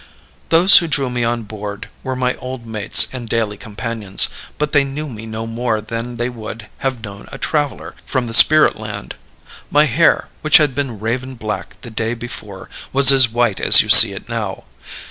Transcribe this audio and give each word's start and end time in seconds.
"Those 0.49 0.79
who 0.79 0.87
drew 0.87 1.11
me 1.11 1.23
on 1.23 1.43
board 1.43 1.87
were 2.01 2.15
my 2.15 2.33
old 2.37 2.65
mates 2.65 3.05
and 3.13 3.29
daily 3.29 3.55
companions, 3.55 4.29
but 4.57 4.71
they 4.71 4.83
knew 4.83 5.07
me 5.07 5.27
no 5.27 5.45
more 5.45 5.79
than 5.79 6.17
they 6.17 6.27
would 6.27 6.65
have 6.79 7.03
known 7.03 7.27
a 7.31 7.37
traveler 7.37 7.93
from 8.03 8.25
the 8.25 8.33
spirit 8.33 8.77
land. 8.77 9.13
My 9.69 9.85
hair, 9.85 10.29
which 10.41 10.57
had 10.57 10.73
been 10.73 10.99
raven 10.99 11.35
black 11.35 11.79
the 11.81 11.91
day 11.91 12.15
before, 12.15 12.67
was 12.91 13.11
as 13.11 13.29
white 13.29 13.59
as 13.59 13.81
you 13.83 13.89
see 13.89 14.11
it 14.13 14.27
now. 14.27 14.63